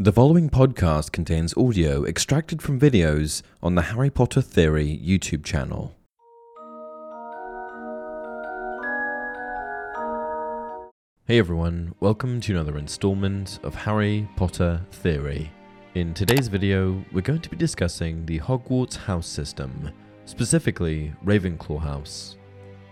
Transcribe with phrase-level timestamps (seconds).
[0.00, 5.94] The following podcast contains audio extracted from videos on the Harry Potter Theory YouTube channel.
[11.28, 15.52] Hey everyone, welcome to another installment of Harry Potter Theory.
[15.94, 19.92] In today's video, we're going to be discussing the Hogwarts house system,
[20.24, 22.36] specifically Ravenclaw House.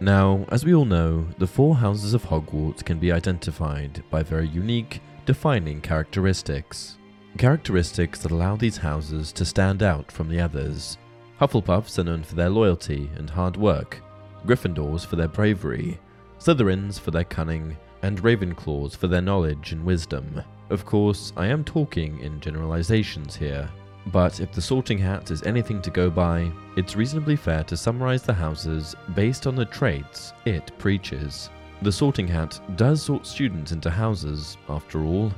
[0.00, 4.48] Now, as we all know, the four houses of Hogwarts can be identified by very
[4.48, 6.98] unique, defining characteristics.
[7.38, 10.98] Characteristics that allow these houses to stand out from the others.
[11.40, 14.02] Hufflepuffs are known for their loyalty and hard work,
[14.44, 16.00] Gryffindors for their bravery,
[16.40, 20.42] Slytherins for their cunning, and Ravenclaws for their knowledge and wisdom.
[20.68, 23.70] Of course, I am talking in generalizations here,
[24.06, 28.24] but if the sorting hat is anything to go by, it's reasonably fair to summarize
[28.24, 31.50] the houses based on the traits it preaches.
[31.82, 35.32] The sorting hat does sort students into houses, after all.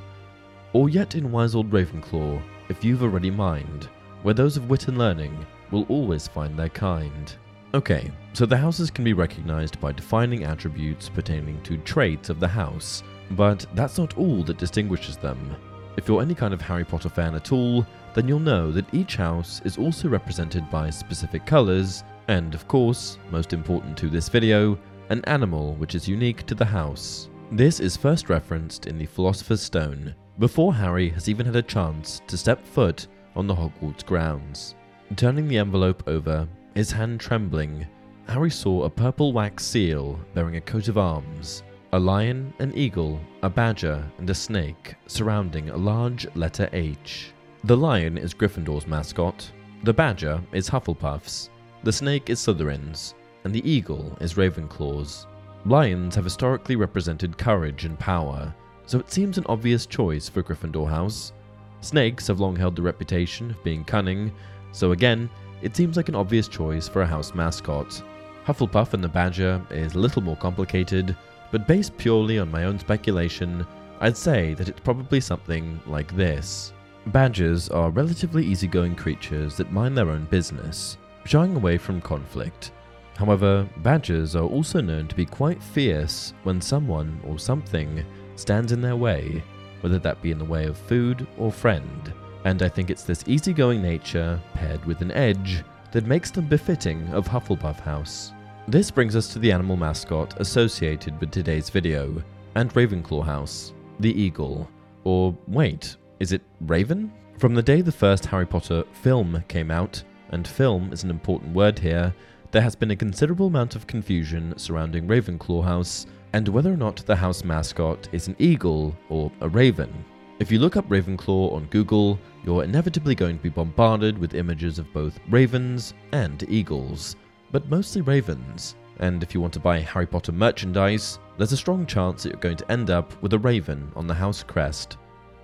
[0.73, 3.87] Or yet in wise old Ravenclaw, if you've a ready mind,
[4.23, 7.33] where those of wit and learning will always find their kind.
[7.73, 12.47] Okay, so the houses can be recognized by defining attributes pertaining to traits of the
[12.47, 15.55] house, but that's not all that distinguishes them.
[15.95, 19.15] If you're any kind of Harry Potter fan at all, then you'll know that each
[19.15, 24.77] house is also represented by specific colors, and of course, most important to this video,
[25.09, 27.29] an animal which is unique to the house.
[27.51, 32.21] This is first referenced in the Philosopher's Stone, before Harry has even had a chance
[32.27, 34.75] to step foot on the Hogwarts grounds.
[35.15, 37.85] Turning the envelope over, his hand trembling,
[38.27, 43.19] Harry saw a purple wax seal bearing a coat of arms, a lion, an eagle,
[43.43, 47.31] a badger, and a snake surrounding a large letter H.
[47.65, 49.51] The lion is Gryffindor's mascot,
[49.83, 51.49] the badger is Hufflepuff's,
[51.83, 53.13] the snake is Slytherin's,
[53.43, 55.27] and the eagle is Ravenclaw's.
[55.65, 58.53] Lions have historically represented courage and power,
[58.85, 61.33] so it seems an obvious choice for Gryffindor House.
[61.81, 64.31] Snakes have long held the reputation of being cunning,
[64.71, 65.29] so again,
[65.61, 68.03] it seems like an obvious choice for a house mascot.
[68.45, 71.15] Hufflepuff and the Badger is a little more complicated,
[71.51, 73.65] but based purely on my own speculation,
[74.01, 76.73] I'd say that it's probably something like this.
[77.07, 82.71] Badgers are relatively easygoing creatures that mind their own business, shying away from conflict.
[83.15, 88.03] However, badgers are also known to be quite fierce when someone or something
[88.35, 89.43] stands in their way,
[89.81, 92.13] whether that be in the way of food or friend
[92.45, 97.07] and I think it's this easygoing nature, paired with an edge, that makes them befitting
[97.09, 98.33] of Hufflepuff House.
[98.67, 102.21] This brings us to the animal mascot associated with today's video,
[102.55, 104.69] and Ravenclaw House, the eagle.
[105.03, 107.11] Or wait, is it Raven?
[107.37, 111.53] From the day the first Harry Potter film came out, and film is an important
[111.53, 112.13] word here,
[112.53, 116.97] there has been a considerable amount of confusion surrounding Ravenclaw House and whether or not
[116.97, 119.91] the house mascot is an eagle or a raven.
[120.37, 124.77] If you look up Ravenclaw on Google, you're inevitably going to be bombarded with images
[124.77, 127.15] of both ravens and eagles,
[127.51, 128.75] but mostly ravens.
[128.99, 132.39] And if you want to buy Harry Potter merchandise, there's a strong chance that you're
[132.39, 134.97] going to end up with a raven on the house crest.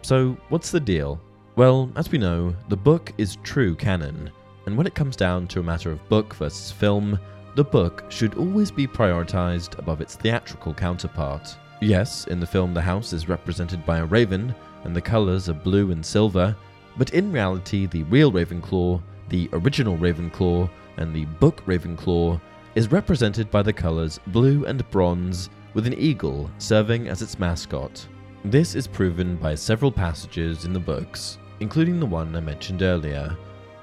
[0.03, 1.19] So, what's the deal?
[1.55, 4.29] Well, as we know, the book is true canon,
[4.69, 7.19] and when it comes down to a matter of book versus film,
[7.55, 11.57] the book should always be prioritized above its theatrical counterpart.
[11.81, 14.53] Yes, in the film, the house is represented by a raven,
[14.83, 16.55] and the colours are blue and silver,
[16.99, 22.39] but in reality, the real Ravenclaw, the original Ravenclaw, and the book Ravenclaw
[22.75, 28.07] is represented by the colours blue and bronze, with an eagle serving as its mascot.
[28.45, 33.35] This is proven by several passages in the books, including the one I mentioned earlier.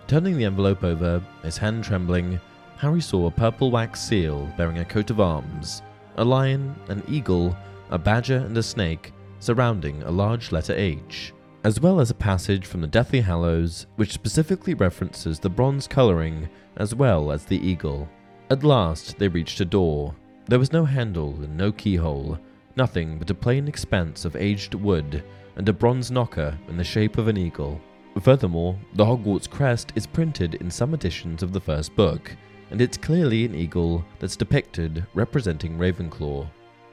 [0.07, 2.39] Turning the envelope over, his hand trembling,
[2.77, 5.83] Harry saw a purple wax seal bearing a coat of arms,
[6.17, 7.57] a lion, an eagle,
[7.91, 11.33] a badger, and a snake surrounding a large letter H,
[11.65, 16.49] as well as a passage from the Deathly Hallows which specifically references the bronze colouring
[16.77, 18.09] as well as the eagle.
[18.49, 20.15] At last they reached a door.
[20.47, 22.39] There was no handle and no keyhole,
[22.77, 25.25] nothing but a plain expanse of aged wood
[25.57, 27.81] and a bronze knocker in the shape of an eagle.
[28.23, 32.35] Furthermore, the Hogwarts crest is printed in some editions of the first book,
[32.71, 36.49] and it's clearly an eagle that's depicted representing Ravenclaw.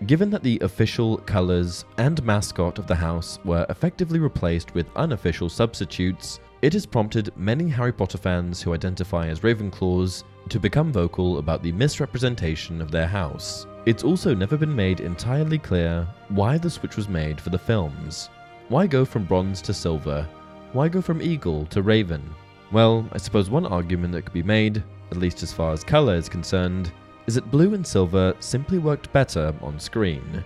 [0.05, 5.49] Given that the official colours and mascot of the house were effectively replaced with unofficial
[5.49, 11.37] substitutes, it has prompted many Harry Potter fans who identify as Ravenclaws to become vocal
[11.37, 13.65] about the misrepresentation of their house.
[13.85, 18.29] It's also never been made entirely clear why the switch was made for the films.
[18.67, 20.27] Why go from bronze to silver?
[20.73, 22.27] Why go from eagle to raven?
[22.71, 26.15] Well, I suppose one argument that could be made, at least as far as colour
[26.15, 26.91] is concerned,
[27.27, 30.43] is that blue and silver simply worked better on screen.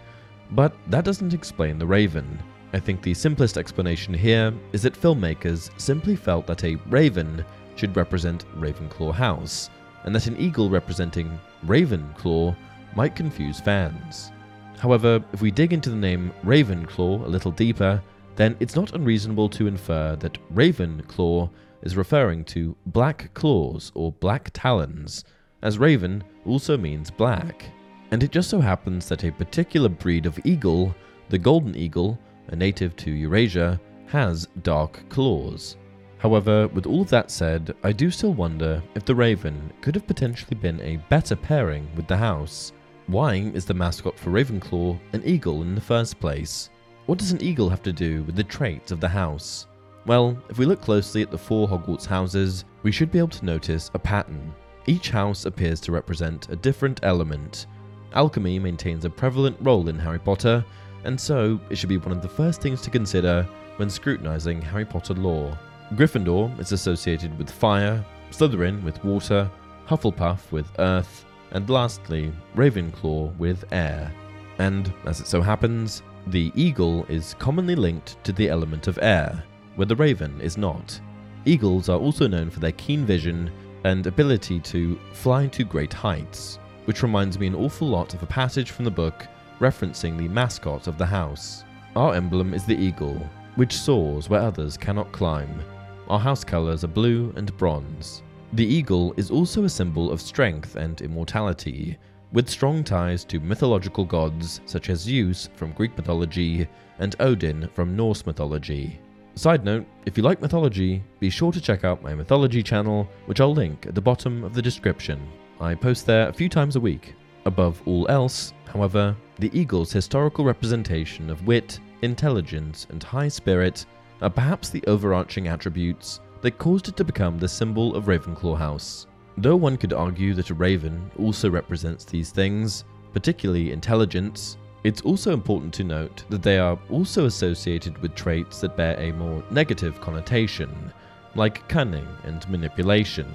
[0.51, 2.37] But that doesn't explain the raven.
[2.73, 7.45] I think the simplest explanation here is that filmmakers simply felt that a raven
[7.77, 9.69] should represent Ravenclaw House,
[10.03, 12.53] and that an eagle representing Ravenclaw
[12.97, 14.33] might confuse fans.
[14.77, 18.03] However, if we dig into the name Ravenclaw a little deeper,
[18.37, 21.49] then it's not unreasonable to infer that Ravenclaw
[21.81, 25.25] is referring to black claws or black talons,
[25.63, 27.65] as raven also means black.
[28.11, 30.95] And it just so happens that a particular breed of eagle,
[31.29, 32.17] the golden eagle,
[32.47, 35.75] a native to Eurasia, has dark claws.
[36.19, 40.07] However, with all of that said, I do still wonder if the raven could have
[40.07, 42.71] potentially been a better pairing with the house.
[43.07, 46.69] Why is the mascot for Ravenclaw an eagle in the first place?
[47.07, 49.65] What does an eagle have to do with the traits of the house?
[50.05, 53.45] Well, if we look closely at the four Hogwarts houses, we should be able to
[53.45, 54.53] notice a pattern.
[54.87, 57.67] Each house appears to represent a different element.
[58.11, 60.65] Alchemy maintains a prevalent role in Harry Potter,
[61.05, 64.85] and so it should be one of the first things to consider when scrutinizing Harry
[64.85, 65.57] Potter lore.
[65.93, 69.49] Gryffindor is associated with fire, Slytherin with water,
[69.87, 74.13] Hufflepuff with earth, and lastly, Ravenclaw with air.
[74.57, 79.43] And, as it so happens, the eagle is commonly linked to the element of air,
[79.75, 80.99] where the raven is not.
[81.45, 83.49] Eagles are also known for their keen vision
[83.85, 88.25] and ability to fly to great heights, which reminds me an awful lot of a
[88.25, 89.25] passage from the book
[89.59, 91.63] referencing the mascot of the house.
[91.95, 93.17] Our emblem is the eagle,
[93.55, 95.61] which soars where others cannot climb.
[96.09, 98.21] Our house colours are blue and bronze.
[98.53, 101.97] The eagle is also a symbol of strength and immortality,
[102.31, 106.67] with strong ties to mythological gods such as Zeus from Greek mythology
[106.99, 108.99] and Odin from Norse mythology.
[109.35, 113.39] Side note, if you like mythology, be sure to check out my mythology channel, which
[113.39, 115.21] I'll link at the bottom of the description.
[115.61, 117.13] I post there a few times a week.
[117.45, 123.85] Above all else, however, the eagle's historical representation of wit, intelligence, and high spirit
[124.21, 129.07] are perhaps the overarching attributes that caused it to become the symbol of Ravenclaw House.
[129.37, 135.31] Though one could argue that a raven also represents these things, particularly intelligence, it's also
[135.31, 140.01] important to note that they are also associated with traits that bear a more negative
[140.01, 140.91] connotation,
[141.35, 143.31] like cunning and manipulation.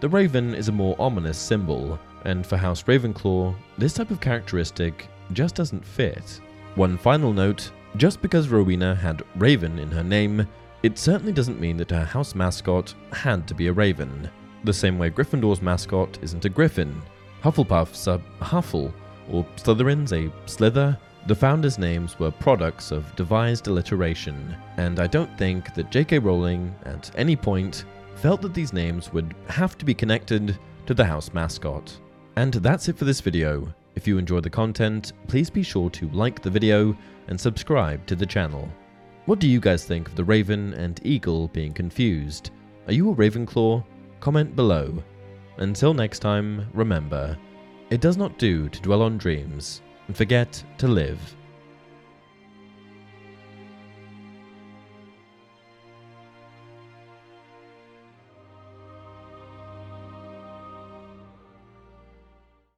[0.00, 5.08] The raven is a more ominous symbol, and for House Ravenclaw, this type of characteristic
[5.32, 6.40] just doesn't fit.
[6.76, 10.46] One final note just because Rowena had Raven in her name,
[10.82, 14.28] it certainly doesn't mean that her house mascot had to be a raven.
[14.64, 17.00] The same way Gryffindor's mascot isn't a griffin,
[17.42, 18.92] Hufflepuff's a Huffle,
[19.30, 25.38] or Slytherin's a Slither, the founders' names were products of devised alliteration, and I don't
[25.38, 26.18] think that J.K.
[26.18, 27.84] Rowling, at any point,
[28.16, 31.94] felt that these names would have to be connected to the house mascot.
[32.36, 33.72] And that's it for this video.
[33.94, 36.96] If you enjoy the content, please be sure to like the video
[37.28, 38.68] and subscribe to the channel.
[39.26, 42.50] What do you guys think of the Raven and Eagle being confused?
[42.86, 43.84] Are you a Ravenclaw?
[44.24, 45.04] Comment below.
[45.58, 47.36] Until next time, remember,
[47.90, 51.20] it does not do to dwell on dreams and forget to live.